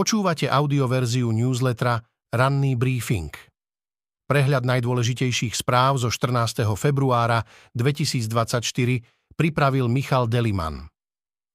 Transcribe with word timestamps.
Počúvate 0.00 0.48
audioverziu 0.48 1.28
newslettera 1.28 2.00
Ranný 2.32 2.72
briefing. 2.72 3.28
Prehľad 4.24 4.64
najdôležitejších 4.64 5.52
správ 5.52 6.00
zo 6.00 6.08
14. 6.08 6.64
februára 6.72 7.44
2024 7.76 8.64
pripravil 9.36 9.92
Michal 9.92 10.24
Deliman. 10.24 10.88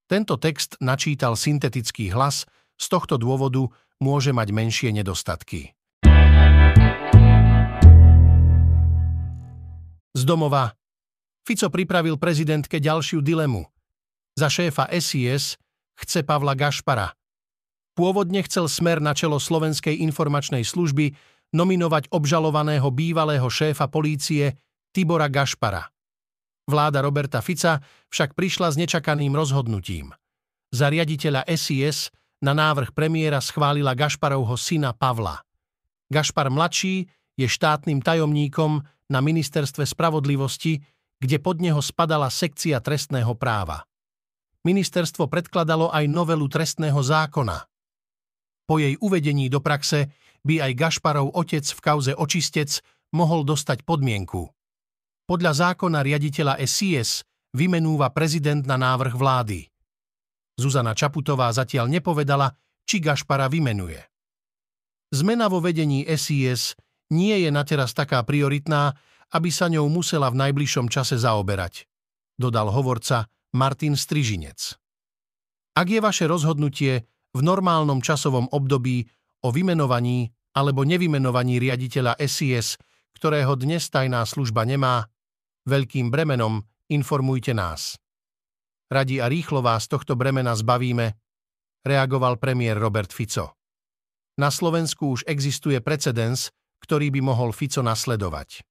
Tento 0.05 0.37
text 0.37 0.77
načítal 0.77 1.33
syntetický 1.33 2.13
hlas, 2.13 2.45
z 2.77 2.85
tohto 2.85 3.17
dôvodu 3.17 3.65
môže 3.97 4.29
mať 4.29 4.53
menšie 4.53 4.93
nedostatky. 4.93 5.73
Z 10.13 10.21
domova 10.21 10.77
Fico 11.41 11.73
pripravil 11.73 12.21
prezidentke 12.21 12.77
ďalšiu 12.77 13.25
dilemu. 13.25 13.65
Za 14.37 14.53
šéfa 14.53 14.93
SIS 15.01 15.57
chce 15.97 16.21
Pavla 16.21 16.53
Gašpara– 16.53 17.09
Pôvodne 17.95 18.43
chcel 18.43 18.67
Smer 18.67 18.99
na 18.99 19.15
čelo 19.15 19.39
Slovenskej 19.39 20.03
informačnej 20.03 20.67
služby 20.67 21.15
nominovať 21.55 22.11
obžalovaného 22.11 22.91
bývalého 22.91 23.47
šéfa 23.47 23.87
polície 23.87 24.59
Tibora 24.91 25.31
Gašpara. 25.31 25.87
Vláda 26.67 26.99
Roberta 26.99 27.39
Fica 27.39 27.79
však 28.11 28.35
prišla 28.35 28.73
s 28.73 28.75
nečakaným 28.75 29.31
rozhodnutím. 29.31 30.11
Za 30.75 30.91
riaditeľa 30.91 31.47
SIS 31.55 32.11
na 32.43 32.51
návrh 32.51 32.91
premiéra 32.91 33.39
schválila 33.39 33.95
Gašparovho 33.95 34.59
syna 34.59 34.91
Pavla. 34.91 35.39
Gašpar 36.11 36.51
mladší 36.51 37.07
je 37.39 37.47
štátnym 37.47 38.03
tajomníkom 38.03 38.83
na 39.07 39.19
ministerstve 39.23 39.87
spravodlivosti, 39.87 40.83
kde 41.21 41.37
pod 41.39 41.63
neho 41.63 41.79
spadala 41.79 42.27
sekcia 42.27 42.83
trestného 42.83 43.31
práva. 43.39 43.87
Ministerstvo 44.67 45.31
predkladalo 45.31 45.93
aj 45.93 46.09
novelu 46.09 46.43
trestného 46.51 46.97
zákona. 46.99 47.74
Po 48.65 48.81
jej 48.81 48.97
uvedení 48.97 49.49
do 49.49 49.61
praxe 49.61 50.09
by 50.45 50.61
aj 50.61 50.71
Gašparov 50.73 51.33
otec 51.37 51.65
v 51.65 51.79
kauze 51.81 52.11
očistec 52.13 52.81
mohol 53.13 53.45
dostať 53.45 53.85
podmienku. 53.85 54.49
Podľa 55.25 55.51
zákona 55.73 56.05
riaditeľa 56.05 56.61
SIS 56.65 57.25
vymenúva 57.53 58.13
prezident 58.13 58.61
na 58.65 58.77
návrh 58.77 59.13
vlády. 59.17 59.65
Zuzana 60.57 60.93
Čaputová 60.93 61.49
zatiaľ 61.49 61.89
nepovedala, 61.89 62.53
či 62.85 63.01
Gašpara 63.01 63.49
vymenuje. 63.49 64.01
Zmena 65.13 65.49
vo 65.49 65.61
vedení 65.61 66.05
SIS 66.05 66.77
nie 67.13 67.37
je 67.41 67.49
na 67.49 67.65
teraz 67.65 67.93
taká 67.93 68.21
prioritná, 68.21 68.93
aby 69.33 69.49
sa 69.49 69.69
ňou 69.69 69.89
musela 69.89 70.29
v 70.29 70.39
najbližšom 70.45 70.89
čase 70.89 71.17
zaoberať, 71.17 71.89
dodal 72.37 72.69
hovorca 72.69 73.25
Martin 73.57 73.97
Strižinec. 73.97 74.77
Ak 75.75 75.87
je 75.89 75.99
vaše 75.99 76.29
rozhodnutie 76.29 77.03
v 77.35 77.43
normálnom 77.43 77.99
časovom 77.99 78.47
období 78.47 79.03
o 79.43 79.51
vymenovaní 79.51 80.31
alebo 80.55 80.87
nevymenovaní 80.87 81.59
riaditeľa 81.59 82.15
SIS, 82.23 82.79
ktorého 83.19 83.59
dnes 83.59 83.91
tajná 83.91 84.23
služba 84.23 84.63
nemá, 84.63 85.03
veľkým 85.67 86.07
bremenom 86.07 86.63
informujte 86.87 87.51
nás. 87.51 87.99
Radi 88.87 89.19
a 89.19 89.27
rýchlo 89.27 89.59
vás 89.59 89.91
tohto 89.91 90.15
bremena 90.15 90.55
zbavíme, 90.55 91.19
reagoval 91.83 92.39
premiér 92.39 92.79
Robert 92.79 93.11
Fico. 93.11 93.59
Na 94.39 94.47
Slovensku 94.47 95.19
už 95.19 95.27
existuje 95.27 95.83
precedens, 95.83 96.55
ktorý 96.79 97.11
by 97.11 97.21
mohol 97.23 97.51
Fico 97.51 97.83
nasledovať. 97.83 98.63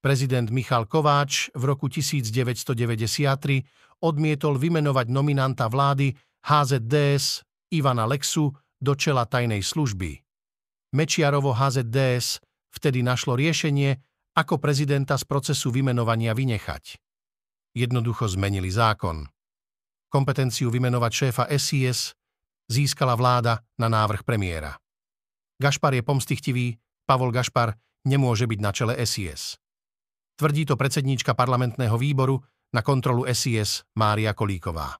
Prezident 0.00 0.48
Michal 0.48 0.88
Kováč 0.88 1.52
v 1.52 1.62
roku 1.68 1.92
1993 1.92 4.00
odmietol 4.00 4.56
vymenovať 4.56 5.06
nominanta 5.12 5.68
vlády 5.68 6.16
HZDS 6.40 7.49
Ivana 7.70 8.06
Lexu 8.06 8.50
do 8.82 8.92
čela 8.98 9.26
tajnej 9.26 9.62
služby. 9.62 10.18
Mečiarovo 10.90 11.54
HZDS 11.54 12.42
vtedy 12.74 13.06
našlo 13.06 13.38
riešenie, 13.38 13.94
ako 14.34 14.58
prezidenta 14.58 15.14
z 15.14 15.24
procesu 15.26 15.70
vymenovania 15.70 16.34
vynechať. 16.34 16.98
Jednoducho 17.74 18.26
zmenili 18.26 18.70
zákon. 18.70 19.26
Kompetenciu 20.10 20.74
vymenovať 20.74 21.12
šéfa 21.14 21.44
SIS 21.54 22.18
získala 22.66 23.14
vláda 23.14 23.62
na 23.78 23.86
návrh 23.86 24.26
premiéra. 24.26 24.74
Gašpar 25.62 25.94
je 25.94 26.02
pomstichtivý, 26.02 26.66
Pavol 27.06 27.30
Gašpar 27.30 27.78
nemôže 28.06 28.46
byť 28.50 28.58
na 28.58 28.70
čele 28.74 28.94
SIS. 29.06 29.58
Tvrdí 30.34 30.66
to 30.66 30.74
predsedníčka 30.74 31.36
parlamentného 31.36 31.94
výboru 32.00 32.40
na 32.74 32.80
kontrolu 32.82 33.28
SIS 33.28 33.86
Mária 33.98 34.34
Kolíková. 34.34 34.96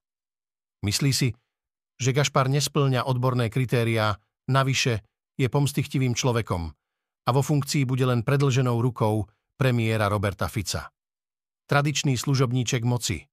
Myslí 0.84 1.10
si, 1.16 1.28
že 2.00 2.16
Gašpar 2.16 2.48
nesplňa 2.48 3.04
odborné 3.04 3.52
kritériá, 3.52 4.16
navyše 4.48 5.04
je 5.36 5.46
pomstichtivým 5.52 6.16
človekom 6.16 6.72
a 7.24 7.30
vo 7.30 7.44
funkcii 7.44 7.84
bude 7.84 8.08
len 8.08 8.24
predlženou 8.24 8.80
rukou 8.80 9.28
premiéra 9.60 10.08
Roberta 10.08 10.48
Fica. 10.48 10.88
Tradičný 11.68 12.16
služobníček 12.16 12.82
moci. 12.82 13.28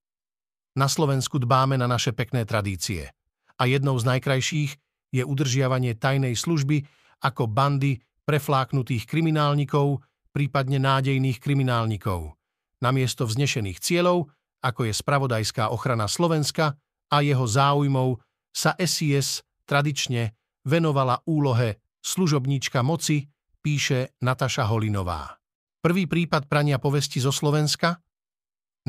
Na 0.78 0.85
Slovensku 0.91 1.39
dbáme 1.41 1.79
na 1.79 1.88
naše 1.89 2.13
pekné 2.13 2.45
tradície 2.45 3.09
a 3.57 3.63
jednou 3.66 3.97
z 3.97 4.05
najkrajších 4.05 4.72
je 5.16 5.23
udržiavanie 5.23 5.97
tajnej 5.97 6.38
služby 6.38 6.85
ako 7.23 7.49
bandy 7.49 7.97
prefláknutých 8.28 9.07
kriminálnikov, 9.09 10.03
prípadne 10.35 10.78
nádejných 10.78 11.41
kriminálnikov, 11.41 12.38
namiesto 12.84 13.25
vznešených 13.25 13.81
cieľov, 13.81 14.29
ako 14.61 14.91
je 14.91 14.94
spravodajská 14.94 15.73
ochrana 15.73 16.05
Slovenska 16.05 16.78
a 17.09 17.17
jeho 17.23 17.47
záujmov 17.47 18.22
sa 18.57 18.73
SIS 18.81 19.45
tradične 19.69 20.34
venovala 20.66 21.22
úlohe 21.29 21.78
služobníčka 22.01 22.81
moci, 22.81 23.29
píše 23.62 24.18
Nataša 24.25 24.66
Holinová. 24.66 25.38
Prvý 25.78 26.09
prípad 26.09 26.50
prania 26.50 26.81
povesti 26.81 27.22
zo 27.22 27.29
Slovenska? 27.29 28.01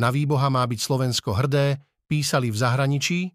Na 0.00 0.08
výboha 0.08 0.48
má 0.48 0.64
byť 0.64 0.80
Slovensko 0.80 1.36
hrdé, 1.36 1.84
písali 2.08 2.48
v 2.48 2.56
zahraničí, 2.56 3.28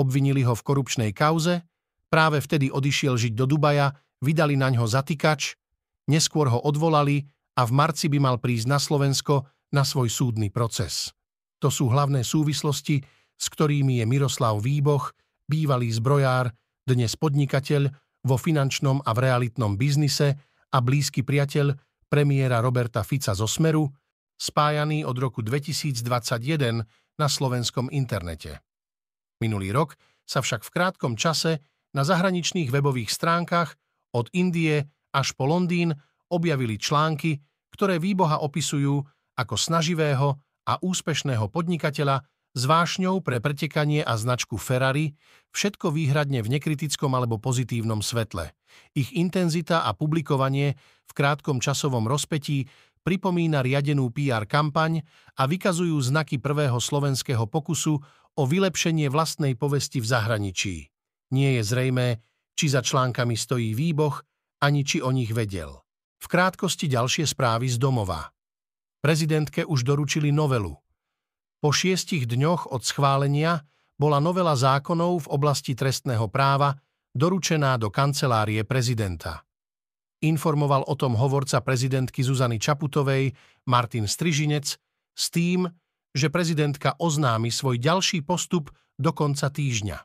obvinili 0.00 0.40
ho 0.40 0.56
v 0.56 0.64
korupčnej 0.64 1.12
kauze, 1.12 1.60
práve 2.08 2.40
vtedy 2.40 2.72
odišiel 2.72 3.20
žiť 3.20 3.36
do 3.36 3.44
Dubaja, 3.44 3.92
vydali 4.24 4.56
na 4.56 4.72
ňo 4.72 4.88
zatýkač, 4.88 5.60
neskôr 6.08 6.48
ho 6.48 6.64
odvolali 6.64 7.28
a 7.60 7.68
v 7.68 7.72
marci 7.76 8.08
by 8.08 8.16
mal 8.16 8.40
prísť 8.40 8.66
na 8.72 8.80
Slovensko 8.80 9.44
na 9.76 9.84
svoj 9.84 10.08
súdny 10.08 10.48
proces. 10.48 11.12
To 11.60 11.68
sú 11.68 11.92
hlavné 11.92 12.24
súvislosti, 12.24 13.04
s 13.36 13.46
ktorými 13.52 14.00
je 14.00 14.04
Miroslav 14.08 14.56
Výboch 14.62 15.12
bývalý 15.52 15.92
zbrojár, 15.92 16.48
dnes 16.88 17.12
podnikateľ 17.12 17.92
vo 18.24 18.40
finančnom 18.40 19.04
a 19.04 19.12
v 19.12 19.18
realitnom 19.28 19.76
biznise 19.76 20.40
a 20.72 20.80
blízky 20.80 21.20
priateľ 21.20 21.76
premiéra 22.08 22.64
Roberta 22.64 23.04
Fica 23.04 23.36
zo 23.36 23.44
Smeru, 23.44 23.84
spájaný 24.40 25.04
od 25.04 25.12
roku 25.20 25.44
2021 25.44 26.88
na 27.20 27.28
slovenskom 27.28 27.92
internete. 27.92 28.64
Minulý 29.44 29.76
rok 29.76 30.00
sa 30.24 30.40
však 30.40 30.64
v 30.64 30.72
krátkom 30.72 31.20
čase 31.20 31.60
na 31.92 32.00
zahraničných 32.00 32.72
webových 32.72 33.12
stránkach 33.12 33.76
od 34.16 34.32
Indie 34.32 34.88
až 35.12 35.36
po 35.36 35.44
Londýn 35.44 35.92
objavili 36.32 36.80
články, 36.80 37.36
ktoré 37.76 38.00
výboha 38.00 38.40
opisujú 38.40 39.04
ako 39.36 39.54
snaživého 39.60 40.32
a 40.64 40.80
úspešného 40.80 41.44
podnikateľa 41.52 42.24
s 42.52 42.68
vášňou 42.68 43.24
pre 43.24 43.40
pretekanie 43.40 44.04
a 44.04 44.12
značku 44.16 44.60
Ferrari, 44.60 45.16
všetko 45.56 45.92
výhradne 45.92 46.44
v 46.44 46.52
nekritickom 46.58 47.12
alebo 47.16 47.40
pozitívnom 47.40 48.04
svetle. 48.04 48.52
Ich 48.92 49.12
intenzita 49.16 49.84
a 49.88 49.96
publikovanie 49.96 50.76
v 51.08 51.12
krátkom 51.12 51.60
časovom 51.60 52.04
rozpetí 52.04 52.68
pripomína 53.04 53.64
riadenú 53.64 54.12
PR 54.12 54.44
kampaň 54.44 55.00
a 55.36 55.48
vykazujú 55.48 55.96
znaky 56.00 56.38
prvého 56.38 56.76
slovenského 56.76 57.48
pokusu 57.48 57.98
o 58.36 58.42
vylepšenie 58.44 59.08
vlastnej 59.08 59.56
povesti 59.56 60.00
v 60.00 60.06
zahraničí. 60.06 60.74
Nie 61.32 61.60
je 61.60 61.62
zrejmé, 61.64 62.20
či 62.52 62.68
za 62.68 62.84
článkami 62.84 63.36
stojí 63.36 63.72
výboh, 63.72 64.20
ani 64.60 64.84
či 64.84 65.00
o 65.00 65.08
nich 65.08 65.32
vedel. 65.32 65.80
V 66.22 66.26
krátkosti 66.30 66.86
ďalšie 66.86 67.26
správy 67.26 67.66
z 67.66 67.80
domova. 67.80 68.30
Prezidentke 69.02 69.66
už 69.66 69.82
doručili 69.82 70.30
novelu– 70.30 70.76
po 71.62 71.70
šiestich 71.70 72.26
dňoch 72.26 72.74
od 72.74 72.82
schválenia 72.82 73.62
bola 73.94 74.18
novela 74.18 74.58
zákonov 74.58 75.30
v 75.30 75.30
oblasti 75.30 75.78
trestného 75.78 76.26
práva 76.26 76.74
doručená 77.14 77.78
do 77.78 77.86
kancelárie 77.86 78.66
prezidenta. 78.66 79.46
Informoval 80.26 80.82
o 80.90 80.94
tom 80.98 81.14
hovorca 81.14 81.62
prezidentky 81.62 82.26
Zuzany 82.26 82.58
Čaputovej 82.58 83.30
Martin 83.70 84.10
Strižinec 84.10 84.74
s 85.14 85.24
tým, 85.30 85.70
že 86.10 86.34
prezidentka 86.34 86.98
oznámi 86.98 87.54
svoj 87.54 87.78
ďalší 87.78 88.26
postup 88.26 88.74
do 88.98 89.14
konca 89.14 89.46
týždňa. 89.46 89.98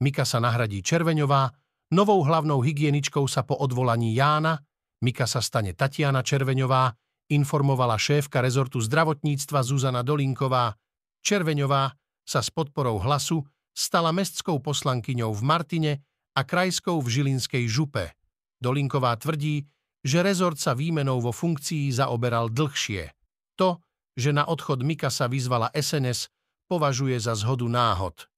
Mika 0.00 0.24
sa 0.24 0.40
nahradí 0.40 0.80
Červeňová, 0.80 1.52
novou 1.92 2.24
hlavnou 2.24 2.64
hygieničkou 2.64 3.28
sa 3.28 3.44
po 3.44 3.56
odvolaní 3.60 4.16
Jána, 4.16 4.64
Mika 5.04 5.28
sa 5.28 5.44
stane 5.44 5.76
Tatiana 5.76 6.24
Červeňová, 6.24 7.03
informovala 7.34 7.98
šéfka 7.98 8.38
rezortu 8.38 8.78
zdravotníctva 8.78 9.60
Zuzana 9.66 10.06
Dolinková. 10.06 10.78
Červeňová 11.20 11.92
sa 12.22 12.40
s 12.40 12.48
podporou 12.48 13.02
hlasu 13.02 13.42
stala 13.74 14.14
mestskou 14.14 14.62
poslankyňou 14.62 15.34
v 15.34 15.42
Martine 15.42 15.92
a 16.38 16.46
krajskou 16.46 17.02
v 17.02 17.08
Žilinskej 17.10 17.66
župe. 17.66 18.14
Dolinková 18.62 19.18
tvrdí, 19.18 19.66
že 20.04 20.22
rezort 20.22 20.56
sa 20.56 20.72
výmenou 20.72 21.18
vo 21.18 21.34
funkcii 21.34 21.90
zaoberal 21.90 22.48
dlhšie. 22.48 23.10
To, 23.58 23.82
že 24.14 24.30
na 24.30 24.46
odchod 24.46 24.86
Mikasa 24.86 25.26
vyzvala 25.26 25.74
SNS, 25.74 26.30
považuje 26.70 27.18
za 27.18 27.34
zhodu 27.34 27.66
náhod. 27.66 28.30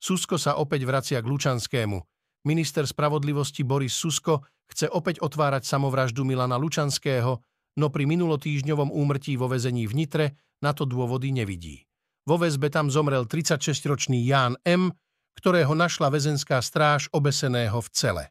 Susko 0.00 0.40
sa 0.40 0.56
opäť 0.56 0.88
vracia 0.88 1.20
k 1.20 1.28
Lučanskému. 1.28 2.00
Minister 2.48 2.88
spravodlivosti 2.88 3.62
Boris 3.68 3.92
Susko 3.92 4.40
chce 4.72 4.88
opäť 4.88 5.20
otvárať 5.20 5.68
samovraždu 5.68 6.24
Milana 6.24 6.56
Lučanského, 6.56 7.44
no 7.78 7.92
pri 7.92 8.08
minulotýždňovom 8.08 8.90
úmrtí 8.90 9.38
vo 9.38 9.46
vezení 9.46 9.86
v 9.86 9.94
Nitre 9.94 10.26
na 10.64 10.74
to 10.74 10.88
dôvody 10.88 11.30
nevidí. 11.30 11.86
Vo 12.26 12.36
väzbe 12.38 12.70
tam 12.70 12.90
zomrel 12.90 13.26
36-ročný 13.26 14.22
Ján 14.26 14.58
M., 14.62 14.92
ktorého 15.38 15.72
našla 15.72 16.12
väzenská 16.12 16.60
stráž 16.60 17.08
obeseného 17.14 17.80
v 17.80 17.88
cele. 17.90 18.24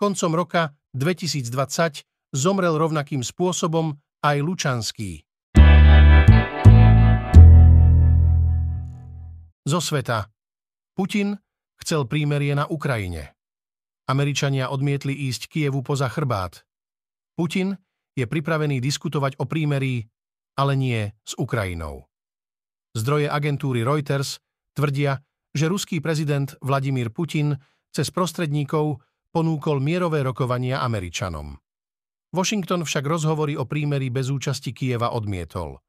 Koncom 0.00 0.32
roka 0.34 0.74
2020 0.96 2.02
zomrel 2.32 2.74
rovnakým 2.74 3.20
spôsobom 3.20 3.94
aj 4.24 4.36
Lučanský. 4.40 5.22
Zo 9.62 9.78
sveta 9.78 10.26
Putin 10.98 11.38
chcel 11.78 12.10
prímerie 12.10 12.50
na 12.58 12.66
Ukrajine. 12.66 13.38
Američania 14.10 14.74
odmietli 14.74 15.14
ísť 15.30 15.46
Kievu 15.46 15.86
poza 15.86 16.10
chrbát. 16.10 16.66
Putin 17.38 17.78
je 18.12 18.24
pripravený 18.28 18.78
diskutovať 18.80 19.40
o 19.40 19.48
prímerí, 19.48 20.04
ale 20.58 20.76
nie 20.76 21.00
s 21.24 21.32
Ukrajinou. 21.40 22.04
Zdroje 22.92 23.28
agentúry 23.28 23.84
Reuters 23.88 24.36
tvrdia, 24.76 25.20
že 25.56 25.68
ruský 25.68 26.00
prezident 26.04 26.52
Vladimír 26.60 27.08
Putin 27.08 27.56
cez 27.92 28.12
prostredníkov 28.12 29.00
ponúkol 29.32 29.80
mierové 29.80 30.20
rokovania 30.20 30.84
Američanom. 30.84 31.56
Washington 32.32 32.84
však 32.84 33.04
rozhovory 33.04 33.56
o 33.56 33.68
prímeri 33.68 34.08
bez 34.08 34.32
účasti 34.32 34.72
Kieva 34.72 35.12
odmietol. 35.12 35.80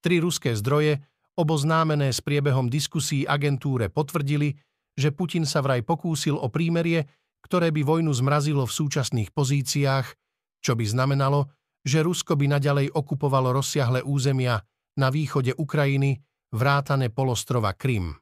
Tri 0.00 0.20
ruské 0.20 0.56
zdroje 0.56 1.00
oboznámené 1.36 2.12
s 2.12 2.24
priebehom 2.24 2.72
diskusí 2.72 3.28
agentúre 3.28 3.92
potvrdili, 3.92 4.56
že 4.96 5.12
Putin 5.12 5.44
sa 5.44 5.60
vraj 5.60 5.84
pokúsil 5.84 6.40
o 6.40 6.48
prímerie, 6.48 7.04
ktoré 7.44 7.68
by 7.68 7.84
vojnu 7.84 8.12
zmrazilo 8.16 8.64
v 8.64 8.72
súčasných 8.72 9.30
pozíciách, 9.36 10.06
čo 10.66 10.74
by 10.74 10.82
znamenalo, 10.82 11.46
že 11.86 12.02
Rusko 12.02 12.34
by 12.34 12.50
naďalej 12.50 12.90
okupovalo 12.90 13.54
rozsiahle 13.54 14.02
územia 14.02 14.58
na 14.98 15.14
východe 15.14 15.54
Ukrajiny, 15.54 16.18
vrátane 16.50 17.14
polostrova 17.14 17.70
Krym. 17.78 18.18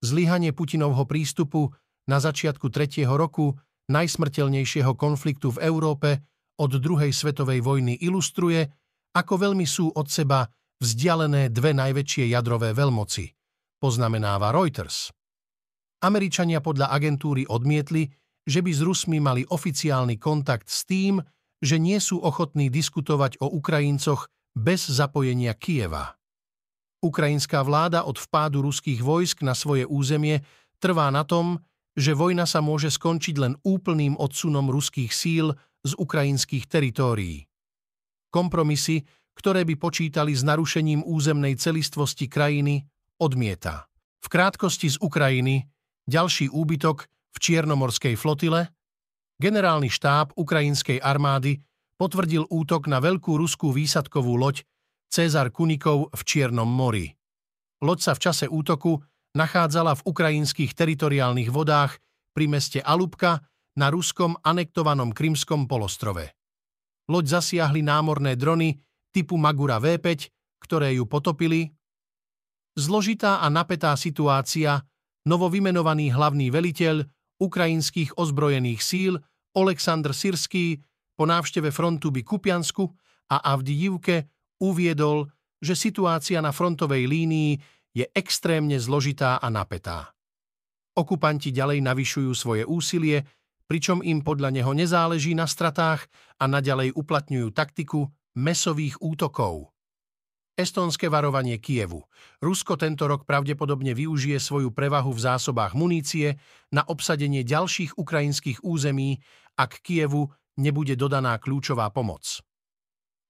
Zlyhanie 0.00 0.56
Putinovho 0.56 1.04
prístupu 1.04 1.68
na 2.08 2.16
začiatku 2.16 2.72
tretieho 2.72 3.12
roku 3.12 3.52
najsmrteľnejšieho 3.92 4.96
konfliktu 4.96 5.52
v 5.52 5.68
Európe 5.68 6.24
od 6.56 6.72
druhej 6.80 7.12
svetovej 7.12 7.60
vojny 7.60 8.00
ilustruje, 8.00 8.64
ako 9.12 9.34
veľmi 9.36 9.68
sú 9.68 9.92
od 9.92 10.08
seba 10.08 10.48
vzdialené 10.80 11.52
dve 11.52 11.76
najväčšie 11.76 12.32
jadrové 12.32 12.72
veľmoci, 12.72 13.28
poznamenáva 13.76 14.48
Reuters. 14.48 15.12
Američania 16.02 16.64
podľa 16.64 16.88
agentúry 16.90 17.44
odmietli, 17.46 18.08
že 18.42 18.58
by 18.64 18.70
s 18.74 18.80
Rusmi 18.82 19.22
mali 19.22 19.46
oficiálny 19.46 20.18
kontakt 20.18 20.66
s 20.66 20.82
tým, 20.82 21.22
že 21.62 21.78
nie 21.78 22.02
sú 22.02 22.18
ochotní 22.18 22.68
diskutovať 22.68 23.38
o 23.38 23.46
Ukrajincoch 23.46 24.26
bez 24.52 24.90
zapojenia 24.90 25.54
Kieva. 25.54 26.18
Ukrajinská 27.02 27.62
vláda 27.62 28.06
od 28.06 28.18
vpádu 28.18 28.62
ruských 28.62 29.02
vojsk 29.02 29.46
na 29.46 29.54
svoje 29.54 29.86
územie 29.86 30.42
trvá 30.82 31.10
na 31.14 31.22
tom, 31.22 31.62
že 31.94 32.18
vojna 32.18 32.46
sa 32.46 32.58
môže 32.58 32.90
skončiť 32.90 33.36
len 33.38 33.54
úplným 33.62 34.18
odsunom 34.18 34.66
ruských 34.70 35.10
síl 35.14 35.54
z 35.82 35.92
ukrajinských 35.98 36.66
teritórií. 36.66 37.46
Kompromisy, 38.32 39.02
ktoré 39.34 39.66
by 39.66 39.74
počítali 39.76 40.32
s 40.32 40.42
narušením 40.46 41.04
územnej 41.04 41.58
celistvosti 41.58 42.30
krajiny, 42.30 42.86
odmieta. 43.20 43.86
V 44.22 44.26
krátkosti 44.30 44.88
z 44.88 44.96
Ukrajiny 45.02 45.68
ďalší 46.06 46.48
úbytok 46.48 47.06
v 47.32 47.36
Čiernomorskej 47.38 48.14
flotile, 48.16 48.70
generálny 49.40 49.88
štáb 49.88 50.34
ukrajinskej 50.34 50.98
armády 51.00 51.62
potvrdil 51.96 52.50
útok 52.50 52.90
na 52.90 52.98
veľkú 52.98 53.38
ruskú 53.38 53.70
výsadkovú 53.70 54.34
loď 54.34 54.66
Cezar 55.12 55.52
Kunikov 55.54 56.10
v 56.10 56.20
Čiernom 56.24 56.66
mori. 56.66 57.12
Loď 57.84 57.98
sa 58.00 58.12
v 58.16 58.22
čase 58.26 58.46
útoku 58.48 58.98
nachádzala 59.36 59.96
v 60.00 60.04
ukrajinských 60.08 60.72
teritoriálnych 60.72 61.52
vodách 61.52 62.00
pri 62.32 62.48
meste 62.48 62.78
Alubka 62.80 63.44
na 63.76 63.88
ruskom 63.88 64.36
anektovanom 64.40 65.12
Krymskom 65.12 65.68
polostrove. 65.68 66.32
Loď 67.08 67.40
zasiahli 67.40 67.84
námorné 67.84 68.36
drony 68.36 68.76
typu 69.12 69.36
Magura 69.36 69.76
V5, 69.76 70.32
ktoré 70.64 70.96
ju 70.96 71.04
potopili. 71.04 71.68
Zložitá 72.72 73.44
a 73.44 73.52
napätá 73.52 73.92
situácia, 74.00 74.80
novovymenovaný 75.28 76.08
hlavný 76.14 76.48
veliteľ 76.48 77.04
ukrajinských 77.42 78.14
ozbrojených 78.14 78.80
síl 78.80 79.18
Oleksandr 79.58 80.14
Sirský 80.14 80.78
po 81.18 81.26
návšteve 81.26 81.74
frontu 81.74 82.14
by 82.14 82.22
Kupiansku 82.22 82.86
a 83.34 83.52
Avdijivke 83.52 84.30
uviedol, 84.62 85.26
že 85.58 85.74
situácia 85.74 86.38
na 86.38 86.54
frontovej 86.54 87.10
línii 87.10 87.52
je 87.92 88.06
extrémne 88.14 88.78
zložitá 88.78 89.42
a 89.42 89.50
napätá. 89.50 90.14
Okupanti 90.94 91.50
ďalej 91.50 91.82
navyšujú 91.82 92.32
svoje 92.36 92.62
úsilie, 92.68 93.24
pričom 93.64 94.04
im 94.04 94.20
podľa 94.20 94.52
neho 94.52 94.72
nezáleží 94.76 95.32
na 95.32 95.48
stratách 95.48 96.04
a 96.36 96.44
naďalej 96.44 96.92
uplatňujú 96.92 97.48
taktiku 97.56 98.08
mesových 98.36 99.00
útokov. 99.00 99.71
Estonské 100.52 101.08
varovanie 101.08 101.56
Kievu. 101.56 102.04
Rusko 102.44 102.76
tento 102.76 103.08
rok 103.08 103.24
pravdepodobne 103.24 103.96
využije 103.96 104.36
svoju 104.36 104.68
prevahu 104.68 105.08
v 105.08 105.24
zásobách 105.24 105.72
munície 105.72 106.36
na 106.68 106.84
obsadenie 106.84 107.40
ďalších 107.40 107.96
ukrajinských 107.96 108.60
území, 108.60 109.16
ak 109.56 109.80
Kievu 109.80 110.28
nebude 110.60 110.92
dodaná 110.92 111.40
kľúčová 111.40 111.88
pomoc. 111.88 112.44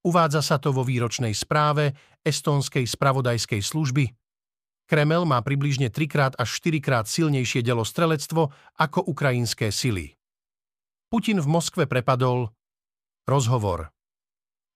Uvádza 0.02 0.42
sa 0.42 0.58
to 0.58 0.74
vo 0.74 0.82
výročnej 0.82 1.30
správe 1.30 1.94
Estónskej 2.26 2.90
spravodajskej 2.90 3.62
služby. 3.62 4.10
Kremel 4.90 5.22
má 5.22 5.38
približne 5.46 5.94
3 5.94 6.10
krát 6.10 6.32
až 6.42 6.58
4 6.58 6.82
krát 6.82 7.06
silnejšie 7.06 7.62
delostrelectvo 7.62 8.50
ako 8.82 8.98
ukrajinské 9.06 9.70
sily. 9.70 10.18
Putin 11.06 11.38
v 11.38 11.46
Moskve 11.46 11.86
prepadol 11.86 12.50
rozhovor 13.30 13.94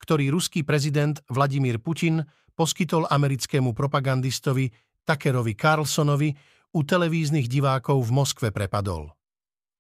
ktorý 0.03 0.33
ruský 0.33 0.63
prezident 0.63 1.21
Vladimír 1.31 1.81
Putin 1.81 2.25
poskytol 2.57 3.05
americkému 3.09 3.77
propagandistovi 3.77 4.73
Takerovi 5.05 5.55
Carlsonovi 5.55 6.33
u 6.75 6.81
televíznych 6.83 7.47
divákov 7.47 8.05
v 8.09 8.11
Moskve 8.11 8.49
prepadol. 8.51 9.13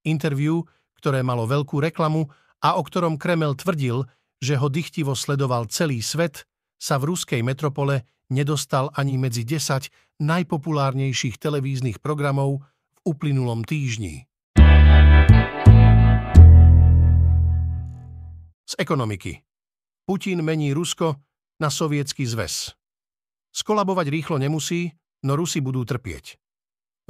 Interview, 0.06 0.62
ktoré 0.96 1.20
malo 1.20 1.44
veľkú 1.44 1.82
reklamu 1.82 2.30
a 2.62 2.78
o 2.78 2.82
ktorom 2.85 3.20
Kremel 3.20 3.58
tvrdil, 3.58 4.06
že 4.38 4.56
ho 4.56 4.68
dychtivo 4.68 5.16
sledoval 5.16 5.66
celý 5.68 6.00
svet, 6.04 6.44
sa 6.76 7.00
v 7.00 7.12
ruskej 7.12 7.40
metropole 7.40 8.04
nedostal 8.28 8.92
ani 8.92 9.16
medzi 9.16 9.42
10 9.49 10.20
najpopulárnejších 10.20 11.40
televíznych 11.40 12.00
programov 12.00 12.64
v 12.64 12.99
uplynulom 13.08 13.64
týždni. 13.64 14.28
Z 18.66 18.75
ekonomiky. 18.82 19.45
Putin 20.06 20.38
mení 20.46 20.70
Rusko 20.70 21.18
na 21.58 21.66
sovietský 21.66 22.22
zväz. 22.30 22.78
Skolabovať 23.50 24.06
rýchlo 24.06 24.38
nemusí, 24.38 24.94
no 25.26 25.34
Rusi 25.34 25.58
budú 25.58 25.82
trpieť. 25.82 26.38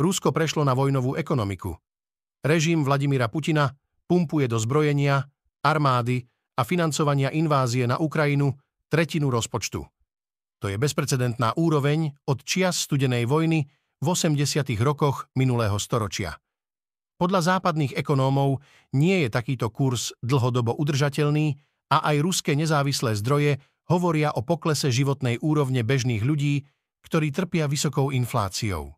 Rusko 0.01 0.33
prešlo 0.33 0.65
na 0.65 0.73
vojnovú 0.73 1.13
ekonomiku. 1.13 1.77
Režim 2.41 2.81
Vladimíra 2.89 3.29
Putina 3.29 3.69
pumpuje 4.09 4.49
do 4.49 4.57
zbrojenia, 4.57 5.29
armády 5.61 6.25
a 6.57 6.65
financovania 6.65 7.29
invázie 7.37 7.85
na 7.85 8.01
Ukrajinu 8.01 8.57
tretinu 8.89 9.29
rozpočtu. 9.29 9.85
To 10.65 10.67
je 10.73 10.81
bezprecedentná 10.81 11.53
úroveň 11.53 12.17
od 12.25 12.41
čias 12.49 12.81
studenej 12.81 13.29
vojny 13.29 13.69
v 14.01 14.07
80. 14.09 14.73
rokoch 14.81 15.29
minulého 15.37 15.77
storočia. 15.77 16.33
Podľa 17.21 17.61
západných 17.61 17.93
ekonómov 17.93 18.65
nie 18.97 19.25
je 19.25 19.29
takýto 19.29 19.69
kurz 19.69 20.17
dlhodobo 20.25 20.73
udržateľný 20.81 21.61
a 21.93 22.03
aj 22.13 22.17
ruské 22.23 22.53
nezávislé 22.59 23.15
zdroje 23.19 23.63
hovoria 23.87 24.35
o 24.35 24.43
poklese 24.43 24.91
životnej 24.91 25.39
úrovne 25.39 25.87
bežných 25.87 26.23
ľudí, 26.23 26.67
ktorí 27.07 27.31
trpia 27.31 27.71
vysokou 27.71 28.11
infláciou. 28.11 28.95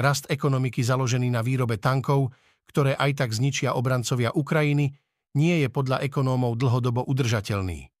Rast 0.00 0.30
ekonomiky 0.32 0.80
založený 0.80 1.28
na 1.28 1.44
výrobe 1.44 1.76
tankov, 1.76 2.32
ktoré 2.70 2.96
aj 2.96 3.24
tak 3.24 3.30
zničia 3.36 3.76
obrancovia 3.76 4.32
Ukrajiny, 4.32 4.96
nie 5.36 5.54
je 5.60 5.68
podľa 5.68 6.00
ekonómov 6.08 6.56
dlhodobo 6.56 7.04
udržateľný. 7.04 7.92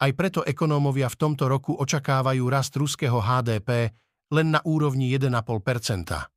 Aj 0.00 0.10
preto 0.16 0.40
ekonómovia 0.42 1.12
v 1.12 1.20
tomto 1.20 1.44
roku 1.46 1.76
očakávajú 1.76 2.44
rast 2.48 2.72
ruského 2.74 3.20
HDP 3.20 3.92
len 4.32 4.48
na 4.50 4.60
úrovni 4.64 5.12
1,5% 5.12 6.34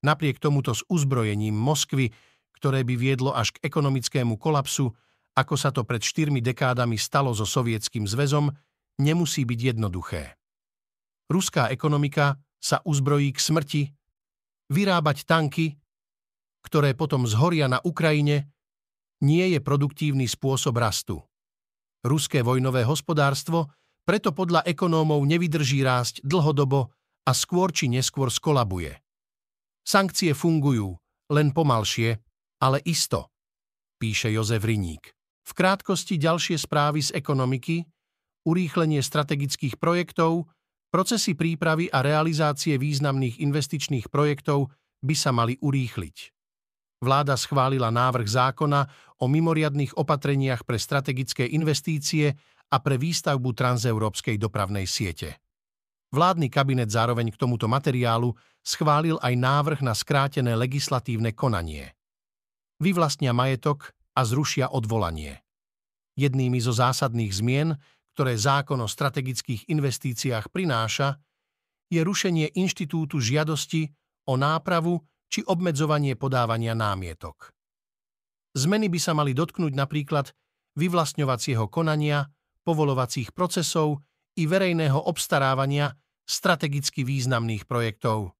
Napriek 0.00 0.40
tomuto 0.40 0.72
s 0.72 0.80
uzbrojením 0.88 1.52
Moskvy, 1.52 2.08
ktoré 2.56 2.84
by 2.84 2.94
viedlo 2.96 3.36
až 3.36 3.52
k 3.56 3.68
ekonomickému 3.68 4.40
kolapsu, 4.40 4.96
ako 5.36 5.54
sa 5.54 5.70
to 5.70 5.86
pred 5.86 6.02
štyrmi 6.02 6.42
dekádami 6.42 6.98
stalo 6.98 7.30
so 7.30 7.46
Sovietským 7.46 8.04
zväzom, 8.04 8.50
nemusí 9.00 9.46
byť 9.46 9.60
jednoduché. 9.74 10.36
Ruská 11.30 11.70
ekonomika 11.70 12.36
sa 12.58 12.82
uzbrojí 12.82 13.32
k 13.32 13.38
smrti, 13.40 13.82
vyrábať 14.70 15.24
tanky, 15.24 15.78
ktoré 16.66 16.92
potom 16.92 17.24
zhoria 17.24 17.70
na 17.70 17.80
Ukrajine, 17.80 18.52
nie 19.24 19.52
je 19.52 19.60
produktívny 19.62 20.28
spôsob 20.28 20.76
rastu. 20.76 21.20
Ruské 22.04 22.40
vojnové 22.40 22.84
hospodárstvo 22.84 23.72
preto 24.08 24.32
podľa 24.32 24.64
ekonómov 24.64 25.22
nevydrží 25.28 25.84
rásť 25.84 26.24
dlhodobo 26.24 26.90
a 27.28 27.32
skôr 27.36 27.70
či 27.70 27.86
neskôr 27.86 28.32
skolabuje. 28.32 28.96
Sankcie 29.84 30.32
fungujú, 30.32 30.96
len 31.30 31.52
pomalšie, 31.52 32.18
ale 32.60 32.82
isto, 32.88 33.30
píše 34.00 34.32
Jozef 34.32 34.64
Riník. 34.64 35.19
V 35.46 35.52
krátkosti 35.56 36.20
ďalšie 36.20 36.56
správy 36.60 37.04
z 37.04 37.10
ekonomiky, 37.16 37.84
urýchlenie 38.46 39.00
strategických 39.00 39.80
projektov, 39.80 40.48
procesy 40.92 41.36
prípravy 41.36 41.88
a 41.90 42.02
realizácie 42.04 42.76
významných 42.76 43.40
investičných 43.40 44.08
projektov 44.08 44.70
by 45.00 45.14
sa 45.16 45.32
mali 45.32 45.56
urýchliť 45.60 46.40
vláda 47.00 47.34
schválila 47.34 47.88
návrh 47.88 48.28
zákona 48.28 48.80
o 49.20 49.26
mimoriadných 49.26 49.96
opatreniach 49.96 50.68
pre 50.68 50.76
strategické 50.76 51.48
investície 51.48 52.36
a 52.70 52.76
pre 52.78 53.00
výstavbu 53.00 53.50
transeurópskej 53.56 54.36
dopravnej 54.36 54.86
siete. 54.86 55.40
Vládny 56.12 56.52
kabinet 56.52 56.90
zároveň 56.92 57.32
k 57.34 57.40
tomuto 57.40 57.66
materiálu 57.66 58.34
schválil 58.60 59.16
aj 59.22 59.34
návrh 59.34 59.80
na 59.80 59.96
skrátené 59.96 60.54
legislatívne 60.54 61.32
konanie. 61.32 61.96
Vyvlastnia 62.80 63.32
majetok 63.32 63.94
a 64.20 64.28
zrušia 64.28 64.68
odvolanie. 64.68 65.40
Jednými 66.20 66.60
zo 66.60 66.76
zásadných 66.76 67.32
zmien, 67.32 67.72
ktoré 68.12 68.36
zákon 68.36 68.76
o 68.84 68.88
strategických 68.90 69.72
investíciách 69.72 70.52
prináša, 70.52 71.16
je 71.88 72.04
rušenie 72.04 72.52
inštitútu 72.52 73.16
žiadosti 73.16 73.88
o 74.28 74.36
nápravu 74.36 75.00
či 75.32 75.40
obmedzovanie 75.48 76.20
podávania 76.20 76.76
námietok. 76.76 77.56
Zmeny 78.52 78.92
by 78.92 78.98
sa 79.00 79.16
mali 79.16 79.32
dotknúť 79.32 79.72
napríklad 79.72 80.36
vyvlastňovacieho 80.76 81.70
konania, 81.72 82.28
povolovacích 82.60 83.32
procesov 83.32 84.04
i 84.36 84.44
verejného 84.44 85.00
obstarávania 85.08 85.96
strategicky 86.28 87.02
významných 87.08 87.64
projektov. 87.64 88.36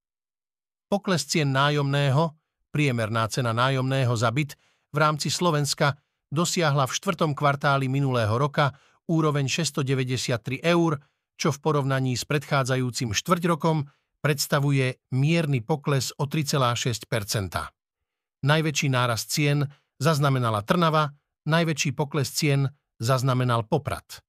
Pokles 0.91 1.25
cien 1.25 1.55
nájomného, 1.55 2.37
priemerná 2.75 3.27
cena 3.31 3.51
nájomného 3.57 4.15
za 4.15 4.31
byt 4.31 4.55
v 4.91 4.97
rámci 4.99 5.31
Slovenska 5.31 5.99
dosiahla 6.31 6.87
v 6.87 6.93
štvrtom 6.95 7.35
kvartáli 7.35 7.87
minulého 7.87 8.35
roka 8.35 8.75
úroveň 9.11 9.51
693 9.51 10.63
eur, 10.63 11.03
čo 11.35 11.51
v 11.51 11.59
porovnaní 11.59 12.15
s 12.15 12.27
predchádzajúcim 12.27 13.11
štvrťrokom 13.15 13.87
predstavuje 14.21 15.01
mierny 15.11 15.65
pokles 15.65 16.13
o 16.21 16.29
3,6 16.29 17.09
Najväčší 18.41 18.89
nárast 18.93 19.27
cien 19.33 19.65
zaznamenala 20.01 20.63
Trnava, 20.65 21.13
najväčší 21.49 21.93
pokles 21.97 22.33
cien 22.33 22.69
zaznamenal 23.01 23.65
Poprad. 23.65 24.21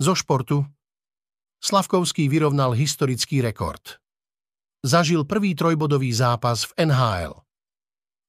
Zo 0.00 0.16
športu 0.16 0.64
Slavkovský 1.60 2.32
vyrovnal 2.32 2.72
historický 2.72 3.44
rekord. 3.44 3.99
Zažil 4.80 5.28
prvý 5.28 5.52
trojbodový 5.52 6.08
zápas 6.16 6.64
v 6.64 6.88
NHL. 6.88 7.36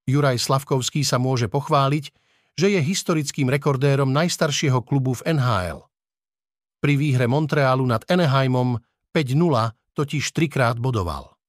Juraj 0.03 0.35
Slavkovský 0.35 1.07
sa 1.07 1.15
môže 1.15 1.47
pochváliť, 1.47 2.11
že 2.59 2.67
je 2.75 2.79
historickým 2.83 3.47
rekordérom 3.47 4.11
najstaršieho 4.11 4.83
klubu 4.83 5.15
v 5.15 5.31
NHL. 5.31 5.87
Pri 6.83 6.93
výhre 6.99 7.31
Montrealu 7.31 7.87
nad 7.87 8.03
Anaheimom 8.11 8.83
5-0 9.15 9.95
totiž 9.95 10.23
trikrát 10.35 10.75
bodoval. 10.75 11.39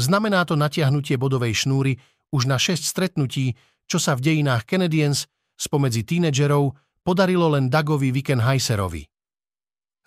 Znamená 0.00 0.48
to 0.48 0.56
natiahnutie 0.56 1.20
bodovej 1.20 1.66
šnúry 1.66 2.00
už 2.32 2.48
na 2.48 2.56
6 2.56 2.80
stretnutí, 2.80 3.54
čo 3.84 4.00
sa 4.00 4.16
v 4.16 4.24
dejinách 4.24 4.64
Canadiens 4.64 5.28
spomedzi 5.60 6.02
tínedžerov 6.02 6.72
podarilo 7.04 7.52
len 7.52 7.68
Dagovi 7.68 8.08
Wickenheiserovi. 8.10 9.04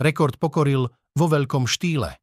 Rekord 0.01 0.41
pokoril 0.41 0.89
vo 0.89 1.25
veľkom 1.29 1.69
štýle. 1.69 2.17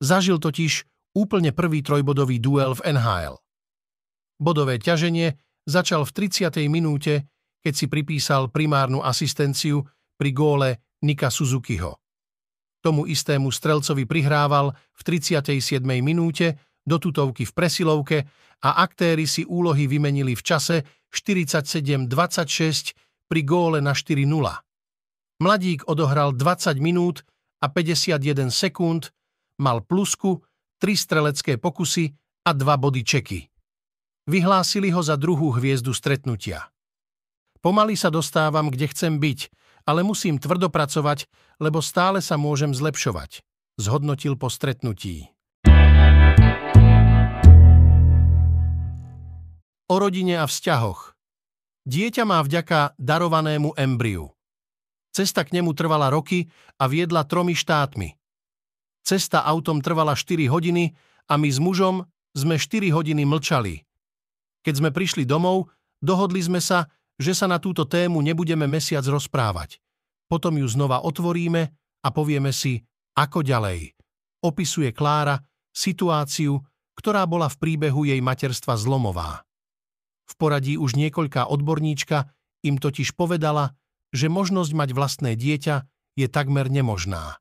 Zažil 0.00 0.40
totiž 0.40 0.93
úplne 1.14 1.54
prvý 1.54 1.80
trojbodový 1.80 2.42
duel 2.42 2.74
v 2.74 2.94
NHL. 2.94 3.38
Bodové 4.36 4.82
ťaženie 4.82 5.38
začal 5.64 6.04
v 6.04 6.12
30. 6.12 6.50
minúte, 6.68 7.30
keď 7.64 7.72
si 7.72 7.86
pripísal 7.88 8.52
primárnu 8.52 9.00
asistenciu 9.00 9.86
pri 10.18 10.30
góle 10.34 10.68
Nika 11.06 11.32
Suzukiho. 11.32 12.02
Tomu 12.84 13.08
istému 13.08 13.48
strelcovi 13.48 14.04
prihrával 14.04 14.76
v 14.76 15.00
37. 15.00 15.80
minúte 16.04 16.60
do 16.84 17.00
tutovky 17.00 17.48
v 17.48 17.52
presilovke 17.56 18.28
a 18.60 18.84
aktéry 18.84 19.24
si 19.24 19.40
úlohy 19.48 19.88
vymenili 19.88 20.36
v 20.36 20.42
čase 20.44 20.84
47-26 21.08 22.92
pri 23.24 23.40
góle 23.40 23.80
na 23.80 23.96
4-0. 23.96 24.28
Mladík 25.40 25.88
odohral 25.88 26.36
20 26.36 26.76
minút 26.84 27.24
a 27.64 27.72
51 27.72 28.52
sekúnd, 28.52 29.08
mal 29.56 29.80
plusku, 29.80 30.44
3 30.84 31.00
strelecké 31.00 31.56
pokusy 31.56 32.12
a 32.44 32.52
2 32.52 32.60
body 32.76 33.00
čeky. 33.08 33.48
Vyhlásili 34.28 34.92
ho 34.92 35.00
za 35.00 35.16
druhú 35.16 35.48
hviezdu 35.56 35.96
stretnutia. 35.96 36.68
Pomaly 37.64 37.96
sa 37.96 38.12
dostávam, 38.12 38.68
kde 38.68 38.92
chcem 38.92 39.16
byť, 39.16 39.48
ale 39.88 40.04
musím 40.04 40.36
tvrdo 40.36 40.68
pracovať, 40.68 41.24
lebo 41.56 41.80
stále 41.80 42.20
sa 42.20 42.36
môžem 42.36 42.76
zlepšovať, 42.76 43.40
zhodnotil 43.80 44.36
po 44.36 44.52
stretnutí. 44.52 45.32
O 49.88 49.96
rodine 49.96 50.36
a 50.36 50.44
vzťahoch. 50.44 51.16
Dieťa 51.88 52.28
má 52.28 52.44
vďaka 52.44 52.92
darovanému 53.00 53.72
embriu. 53.80 54.36
Cesta 55.16 55.48
k 55.48 55.56
nemu 55.56 55.72
trvala 55.72 56.12
roky 56.12 56.52
a 56.76 56.92
viedla 56.92 57.24
tromi 57.24 57.56
štátmi. 57.56 58.20
Cesta 59.04 59.44
autom 59.44 59.84
trvala 59.84 60.16
4 60.16 60.48
hodiny 60.48 60.96
a 61.28 61.36
my 61.36 61.48
s 61.52 61.60
mužom 61.60 62.08
sme 62.32 62.56
4 62.56 62.88
hodiny 62.88 63.28
mlčali. 63.28 63.84
Keď 64.64 64.74
sme 64.80 64.90
prišli 64.90 65.28
domov, 65.28 65.68
dohodli 66.00 66.40
sme 66.40 66.58
sa, 66.58 66.88
že 67.20 67.36
sa 67.36 67.44
na 67.44 67.60
túto 67.60 67.84
tému 67.84 68.24
nebudeme 68.24 68.64
mesiac 68.64 69.04
rozprávať. 69.04 69.78
Potom 70.24 70.56
ju 70.56 70.64
znova 70.64 71.04
otvoríme 71.04 71.62
a 72.00 72.08
povieme 72.08 72.50
si, 72.50 72.80
ako 73.14 73.44
ďalej. 73.44 73.92
Opisuje 74.40 74.90
Klára 74.90 75.38
situáciu, 75.70 76.58
ktorá 76.96 77.28
bola 77.28 77.52
v 77.52 77.60
príbehu 77.60 78.08
jej 78.08 78.18
materstva 78.24 78.78
zlomová. 78.80 79.44
V 80.24 80.34
poradí 80.40 80.80
už 80.80 80.96
niekoľká 80.96 81.52
odborníčka 81.52 82.32
im 82.64 82.80
totiž 82.80 83.12
povedala, 83.12 83.76
že 84.14 84.32
možnosť 84.32 84.72
mať 84.72 84.90
vlastné 84.96 85.30
dieťa 85.36 85.76
je 86.16 86.26
takmer 86.30 86.72
nemožná. 86.72 87.36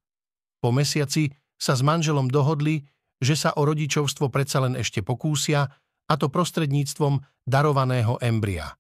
Po 0.59 0.73
mesiaci 0.73 1.31
sa 1.63 1.79
s 1.79 1.81
manželom 1.85 2.27
dohodli, 2.27 2.83
že 3.23 3.39
sa 3.39 3.55
o 3.55 3.63
rodičovstvo 3.63 4.27
predsa 4.27 4.59
len 4.59 4.75
ešte 4.75 4.99
pokúsia, 4.99 5.71
a 6.11 6.19
to 6.19 6.27
prostredníctvom 6.27 7.23
darovaného 7.47 8.19
embria. 8.19 8.75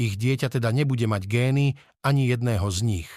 Ich 0.00 0.16
dieťa 0.16 0.48
teda 0.56 0.72
nebude 0.72 1.04
mať 1.04 1.28
gény 1.28 1.76
ani 2.00 2.32
jedného 2.32 2.64
z 2.72 2.78
nich. 2.80 3.10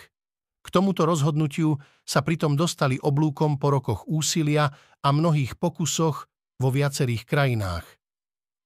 K 0.60 0.68
tomuto 0.68 1.08
rozhodnutiu 1.08 1.80
sa 2.04 2.20
pritom 2.20 2.60
dostali 2.60 3.00
oblúkom 3.00 3.56
po 3.56 3.72
rokoch 3.72 4.04
úsilia 4.12 4.68
a 5.00 5.10
mnohých 5.16 5.56
pokusoch 5.56 6.28
vo 6.60 6.70
viacerých 6.72 7.24
krajinách. 7.24 7.88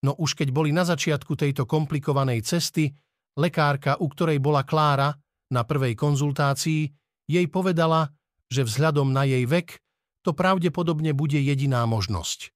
No 0.02 0.18
už 0.18 0.34
keď 0.34 0.50
boli 0.50 0.74
na 0.74 0.84
začiatku 0.84 1.38
tejto 1.38 1.70
komplikovanej 1.70 2.42
cesty, 2.42 2.90
lekárka, 3.38 4.02
u 4.02 4.10
ktorej 4.10 4.42
bola 4.42 4.66
Klára, 4.66 5.14
na 5.54 5.62
prvej 5.62 5.94
konzultácii, 5.94 6.90
jej 7.30 7.46
povedala, 7.46 8.10
že 8.50 8.66
vzhľadom 8.66 9.14
na 9.14 9.30
jej 9.30 9.46
vek 9.46 9.83
to 10.24 10.32
pravdepodobne 10.32 11.12
bude 11.12 11.38
jediná 11.38 11.84
možnosť. 11.86 12.56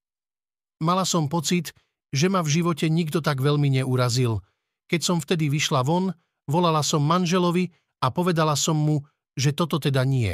Mala 0.80 1.04
som 1.04 1.28
pocit, 1.28 1.76
že 2.10 2.32
ma 2.32 2.40
v 2.40 2.60
živote 2.60 2.88
nikto 2.88 3.20
tak 3.20 3.44
veľmi 3.44 3.68
neurazil– 3.78 4.40
keď 4.88 5.00
som 5.04 5.20
vtedy 5.20 5.52
vyšla 5.52 5.84
von, 5.84 6.10
volala 6.48 6.80
som 6.80 7.04
manželovi 7.04 7.68
a 8.00 8.08
povedala 8.08 8.56
som 8.56 8.74
mu, 8.74 9.04
že 9.36 9.52
toto 9.52 9.76
teda 9.76 10.02
nie. 10.08 10.32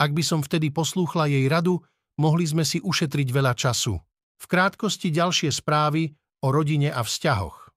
Ak 0.00 0.16
by 0.16 0.24
som 0.24 0.40
vtedy 0.40 0.72
poslúchla 0.72 1.28
jej 1.28 1.44
radu, 1.46 1.78
mohli 2.16 2.48
sme 2.48 2.64
si 2.64 2.80
ušetriť 2.80 3.28
veľa 3.28 3.52
času. 3.52 4.00
V 4.40 4.44
krátkosti 4.48 5.12
ďalšie 5.12 5.52
správy 5.52 6.10
o 6.42 6.48
rodine 6.50 6.90
a 6.90 7.04
vzťahoch. 7.04 7.70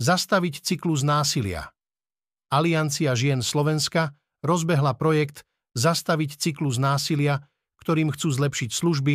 Zastaviť 0.00 0.64
cyklus 0.64 1.04
násilia. 1.04 1.74
Aliancia 2.48 3.12
žien 3.12 3.44
Slovenska 3.44 4.14
rozbehla 4.40 4.96
projekt 4.96 5.44
Zastaviť 5.72 6.36
cyklus 6.36 6.76
násilia, 6.76 7.48
ktorým 7.82 8.14
chcú 8.14 8.30
zlepšiť 8.30 8.70
služby, 8.70 9.14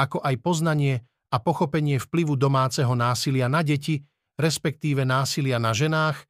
ako 0.00 0.24
aj 0.24 0.34
poznanie 0.40 1.04
a 1.28 1.36
pochopenie 1.36 2.00
vplyvu 2.00 2.40
domáceho 2.40 2.96
násilia 2.96 3.52
na 3.52 3.60
deti, 3.60 4.00
respektíve 4.40 5.04
násilia 5.04 5.60
na 5.60 5.76
ženách 5.76 6.24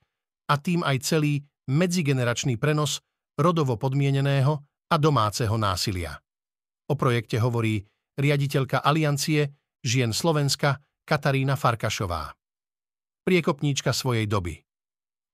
a 0.50 0.54
tým 0.58 0.82
aj 0.82 1.06
celý 1.06 1.46
medzigeneračný 1.70 2.58
prenos 2.58 3.02
rodovo 3.38 3.78
podmieneného 3.78 4.62
a 4.90 4.96
domáceho 4.98 5.54
násilia. 5.58 6.18
O 6.86 6.94
projekte 6.94 7.42
hovorí 7.42 7.82
riaditeľka 8.14 8.82
Aliancie 8.82 9.50
žien 9.82 10.14
Slovenska 10.14 10.78
Katarína 11.02 11.58
Farkašová. 11.58 12.34
Priekopníčka 13.26 13.90
svojej 13.90 14.30
doby. 14.30 14.62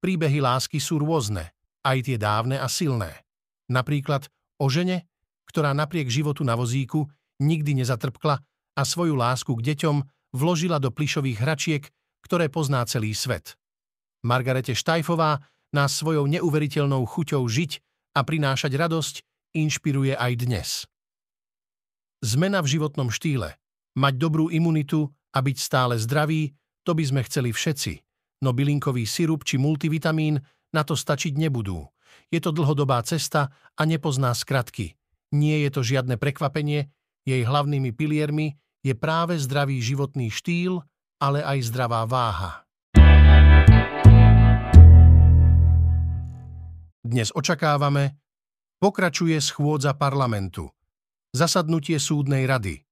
Príbehy 0.00 0.40
lásky 0.40 0.80
sú 0.80 0.98
rôzne, 0.98 1.52
aj 1.84 2.08
tie 2.08 2.16
dávne 2.16 2.56
a 2.56 2.66
silné. 2.66 3.22
Napríklad 3.68 4.26
o 4.58 4.66
žene, 4.72 5.11
ktorá 5.52 5.76
napriek 5.76 6.08
životu 6.08 6.40
na 6.48 6.56
vozíku 6.56 7.04
nikdy 7.36 7.84
nezatrpkla 7.84 8.40
a 8.72 8.82
svoju 8.88 9.12
lásku 9.12 9.52
k 9.52 9.60
deťom 9.72 10.00
vložila 10.32 10.80
do 10.80 10.88
plišových 10.88 11.38
hračiek, 11.44 11.82
ktoré 12.24 12.48
pozná 12.48 12.80
celý 12.88 13.12
svet. 13.12 13.60
Margarete 14.24 14.72
Štajfová 14.72 15.44
nás 15.76 15.92
svojou 15.92 16.24
neuveriteľnou 16.24 17.04
chuťou 17.04 17.44
žiť 17.44 17.84
a 18.16 18.24
prinášať 18.24 18.72
radosť 18.72 19.14
inšpiruje 19.52 20.16
aj 20.16 20.32
dnes. 20.40 20.68
Zmena 22.24 22.64
v 22.64 22.70
životnom 22.78 23.12
štýle, 23.12 23.58
mať 23.98 24.14
dobrú 24.16 24.48
imunitu 24.48 25.10
a 25.34 25.38
byť 25.42 25.56
stále 25.58 25.98
zdravý, 25.98 26.54
to 26.86 26.96
by 26.96 27.04
sme 27.04 27.20
chceli 27.28 27.50
všetci, 27.50 27.92
no 28.46 28.54
bylinkový 28.54 29.04
sirup 29.04 29.44
či 29.44 29.58
multivitamín 29.58 30.38
na 30.72 30.82
to 30.86 30.96
stačiť 30.96 31.36
nebudú. 31.36 31.82
Je 32.32 32.40
to 32.40 32.54
dlhodobá 32.54 33.02
cesta 33.04 33.52
a 33.76 33.82
nepozná 33.84 34.32
skratky. 34.32 34.96
Nie 35.32 35.64
je 35.64 35.70
to 35.72 35.80
žiadne 35.80 36.20
prekvapenie, 36.20 36.92
jej 37.24 37.42
hlavnými 37.48 37.96
piliermi 37.96 38.60
je 38.84 38.92
práve 38.92 39.40
zdravý 39.40 39.80
životný 39.80 40.28
štýl, 40.28 40.84
ale 41.16 41.40
aj 41.40 41.72
zdravá 41.72 42.04
váha. 42.04 42.68
Dnes 47.00 47.32
očakávame, 47.32 48.20
pokračuje 48.76 49.40
schôdza 49.40 49.96
parlamentu, 49.96 50.68
zasadnutie 51.32 51.96
súdnej 51.96 52.44
rady, 52.44 52.84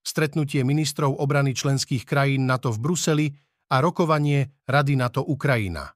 stretnutie 0.00 0.64
ministrov 0.64 1.12
obrany 1.20 1.52
členských 1.52 2.08
krajín 2.08 2.48
NATO 2.48 2.72
v 2.72 2.78
Bruseli 2.80 3.26
a 3.68 3.84
rokovanie 3.84 4.64
Rady 4.64 4.96
NATO 4.96 5.20
Ukrajina. 5.28 5.92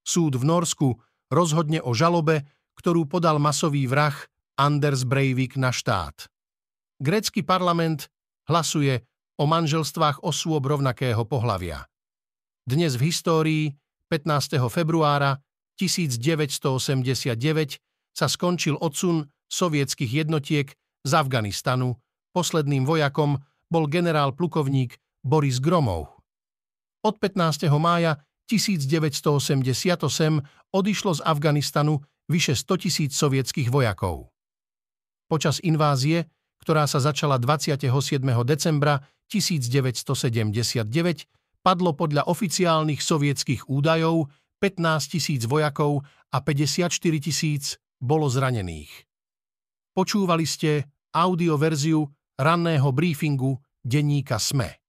Súd 0.00 0.40
v 0.40 0.44
Norsku 0.48 0.96
rozhodne 1.28 1.84
o 1.84 1.92
žalobe, 1.92 2.48
ktorú 2.78 3.04
podal 3.04 3.36
masový 3.36 3.84
vrah 3.84 4.16
Anders 4.56 5.04
Breivik 5.04 5.60
na 5.60 5.68
štát. 5.68 6.32
Grécky 6.96 7.44
parlament 7.44 8.08
hlasuje 8.48 9.04
o 9.36 9.44
manželstvách 9.44 10.24
osôb 10.24 10.64
rovnakého 10.64 11.28
pohlavia. 11.28 11.84
Dnes 12.64 12.96
v 12.96 13.12
histórii, 13.12 13.76
15. 14.08 14.56
februára, 14.72 15.44
1989 15.76 17.36
sa 18.16 18.26
skončil 18.32 18.80
odsun 18.80 19.28
sovietských 19.52 20.24
jednotiek 20.24 20.72
z 21.04 21.12
Afganistanu. 21.12 22.00
Posledným 22.32 22.88
vojakom 22.88 23.36
bol 23.68 23.84
generál 23.92 24.32
plukovník 24.32 24.96
Boris 25.20 25.60
Gromov. 25.60 26.16
Od 27.04 27.14
15. 27.20 27.68
mája 27.76 28.24
1988 28.48 30.00
odišlo 30.72 31.12
z 31.12 31.20
Afganistanu 31.28 32.00
vyše 32.32 32.56
100 32.56 32.82
tisíc 32.88 33.12
sovietských 33.12 33.68
vojakov. 33.68 34.32
Počas 35.26 35.58
invázie, 35.66 36.30
ktorá 36.62 36.86
sa 36.86 37.02
začala 37.02 37.38
27. 37.42 37.90
decembra 38.46 39.02
1979, 39.26 40.86
padlo 41.66 41.90
podľa 41.98 42.30
oficiálnych 42.30 43.02
sovietských 43.02 43.66
údajov 43.66 44.30
15 44.62 45.12
tisíc 45.18 45.42
vojakov 45.50 46.06
a 46.30 46.38
54 46.38 46.94
tisíc 47.18 47.74
bolo 47.98 48.30
zranených. 48.30 48.90
Počúvali 49.96 50.46
ste 50.46 50.86
audioverziu 51.10 52.06
ranného 52.38 52.88
briefingu 52.92 53.58
denníka 53.82 54.38
SME. 54.38 54.85